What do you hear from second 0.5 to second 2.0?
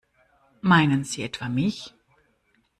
Meinen Sie etwa mich?